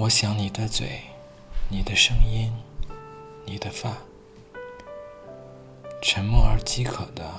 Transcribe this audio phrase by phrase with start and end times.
[0.00, 1.02] 我想你的嘴，
[1.68, 2.50] 你的声音，
[3.44, 3.98] 你的发，
[6.00, 7.30] 沉默而饥渴的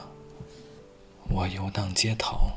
[1.28, 2.52] 我游荡街头。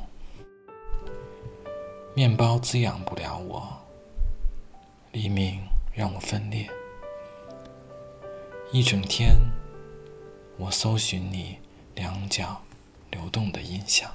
[2.13, 3.67] 面包滋养不了我，
[5.11, 6.69] 黎明让我分裂。
[8.71, 9.39] 一整天，
[10.59, 11.57] 我搜寻你
[11.95, 12.61] 两脚
[13.09, 14.11] 流动的音响。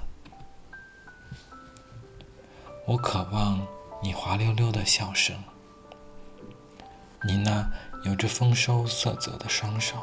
[2.85, 3.67] 我渴望
[4.01, 5.35] 你滑溜溜的笑声，
[7.23, 7.69] 你那
[8.03, 9.95] 有着丰收色泽的双手，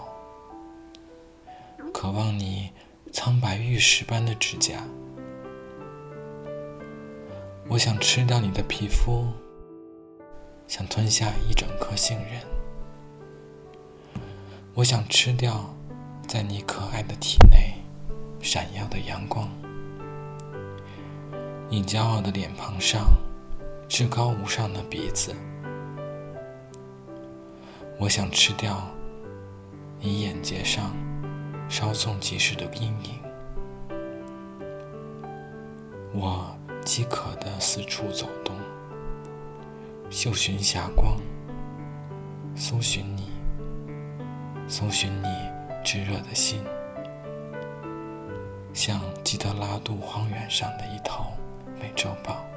[1.92, 2.70] 渴望你
[3.12, 4.84] 苍白玉石般的指甲。
[7.68, 9.26] 我想吃掉你的皮肤，
[10.68, 12.40] 想吞下一整颗杏仁。
[14.74, 15.74] 我想吃掉
[16.28, 17.74] 在你可爱的体内
[18.40, 19.50] 闪耀的阳光。
[21.68, 23.08] 你骄傲的脸庞上，
[23.88, 25.34] 至高无上的鼻子。
[27.98, 28.80] 我想吃掉
[29.98, 30.94] 你眼睫上
[31.68, 33.20] 稍纵即逝的阴影。
[36.14, 38.56] 我饥渴的四处走动，
[40.08, 41.16] 嗅寻霞光，
[42.54, 43.32] 搜寻你，
[44.68, 45.26] 搜寻你
[45.84, 46.62] 炙热的心，
[48.72, 51.26] 像基德拉杜荒原上的一头。
[51.80, 52.47] 美洲豹。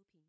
[0.00, 0.20] 出品。